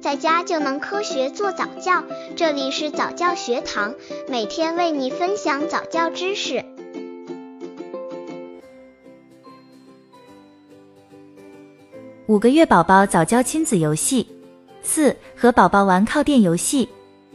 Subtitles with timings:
[0.00, 2.02] 在家就能科学做早教。
[2.34, 3.94] 这里是早教学堂，
[4.28, 6.64] 每天为你分享早教知识。
[12.26, 14.26] 五个月宝宝早教亲子游戏
[14.82, 16.88] 四，和宝宝玩靠垫游戏。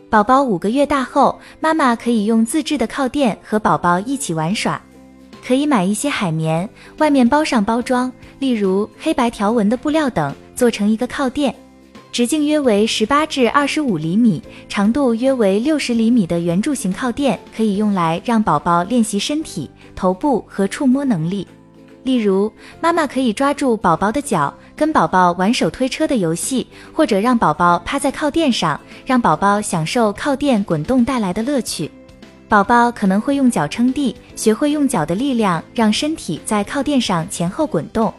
[0.09, 4.81] 宝宝五个月大后，妈妈可以用自制的靠垫和宝宝一起玩耍。
[5.45, 11.53] 可以买一些海绵，外面包上包装，例如黑白条纹的布料等，做成一个靠垫，
[12.15, 21.45] 直径约为十八至二十五厘米，长度约为六十厘米的圆柱形靠垫，可以用来让宝宝练习身体、头部和触摸能力。
[22.03, 31.91] 例如，妈妈可以抓住宝宝的脚，跟宝宝玩手推车的游戏，或者让宝宝趴在靠垫上，让宝宝享受靠垫滚动带来的乐趣。
[32.47, 38.13] 宝宝可能会用脚撑地，学会用脚的力量让身体在靠垫上前后滚动。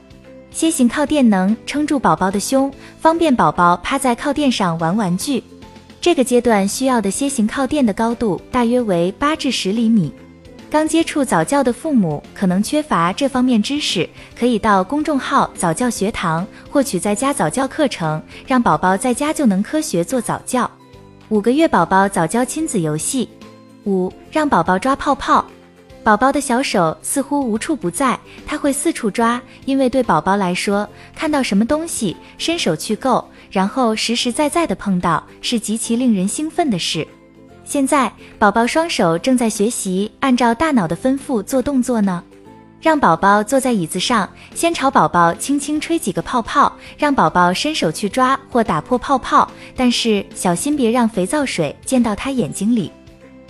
[0.54, 5.44] 楔形靠垫能撑住宝宝的胸，方便宝宝趴在靠垫上玩玩具。
[6.00, 10.12] 这个阶段需要的楔形靠垫的高度大约为八至十厘米。
[10.70, 14.08] 刚接触早教的父母可能缺乏这方面知识，
[14.38, 20.68] 可以到公众号早教学堂获取在家早教课程，让宝宝在家就能科学做早教。
[21.28, 23.28] 五个月宝宝早教亲子游戏。
[23.84, 25.44] 五，让宝宝抓泡泡。
[26.06, 37.04] 宝宝的小手似乎无处不在，他会四处抓，因为对宝宝来说，看到什么东西，伸手去够，然后实实在在的碰到，是极其令人兴奋的事。
[37.64, 42.22] 现在，宝宝双手正在学习按照大脑的吩咐做动作呢。
[42.80, 52.92] 让宝宝坐在椅子上，先朝宝宝轻轻吹几个泡泡，让宝宝伸手去抓或打破泡泡，但是小心别让肥皂水溅到他眼睛里。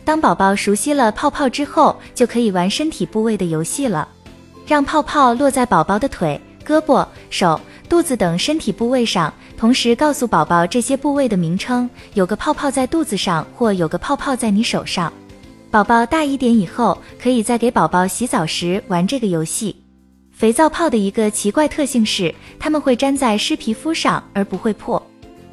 [0.07, 4.07] 当宝宝熟悉了泡泡之后，就可以玩身体部位的游戏了。
[4.65, 11.91] 让泡泡落在宝宝的腿、胳膊、手、肚子等身体部位上，同时告诉宝宝这些部位的名称。
[12.15, 15.13] 有个泡泡在肚子上，或有个泡泡在你手上。
[15.73, 19.75] 宝宝大一点以后，可以在给宝宝洗澡时玩这个游戏。
[20.31, 25.05] 肥皂泡的一个奇怪特性是，它们会粘在湿皮肤上而不会破。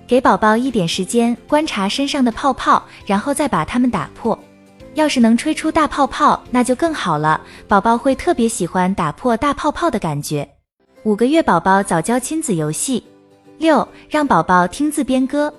[0.07, 4.37] 给宝宝一点时间观察身上的泡泡，然后再把它们打破。
[4.95, 7.41] 要是能吹出大泡泡，那就更好了。
[7.67, 10.47] 宝宝会特别喜欢打破大泡泡的感觉。
[11.03, 13.03] 五个月宝宝早教亲子游戏
[13.57, 15.51] 六，让宝宝听字编歌。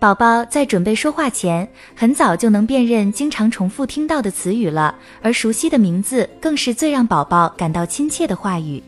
[0.00, 4.92] 宝宝在准备说话前，很早就能辨认经常重复听到的词语了，
[5.22, 8.82] 而熟悉的名字更是最让宝宝感到亲切的话语。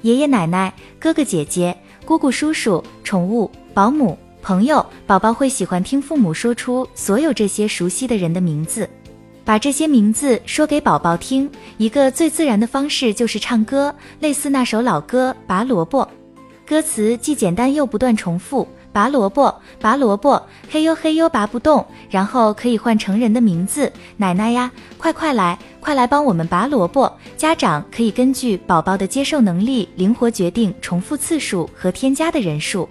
[0.00, 1.76] 爷爷奶奶、哥哥姐姐、
[2.06, 4.18] 姑姑叔叔、宠物、保姆。
[4.44, 8.86] 朋友，宝宝会喜欢听父母说出所有这些熟悉的人的名字，
[9.42, 11.50] 把这些名字说给宝宝听。
[11.78, 16.04] 一个最自然的方式就是唱歌，类似那首老歌《拔萝卜》，
[16.68, 21.82] 歌词既简单又不断重复：拔萝卜，拔萝卜，嘿呦嘿呦拔不动。
[22.10, 27.10] 然后可以换成人的名字，奶奶呀，快快来，快来帮我们拔萝卜。
[27.34, 32.86] 家长可以根据宝宝的接受能力，灵活决定重复次数和添加的人数。